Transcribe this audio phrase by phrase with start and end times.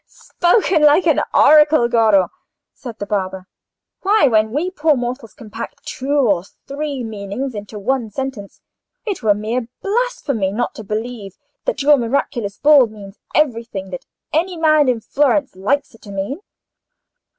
[0.07, 2.29] "Spoken like an oracle, Goro!"
[2.73, 3.45] said the barber.
[4.01, 8.61] "Why, when we poor mortals can pack two or three meanings into one sentence,
[9.05, 14.57] it were mere blasphemy not to believe that your miraculous bull means everything that any
[14.57, 16.39] man in Florence likes it to mean."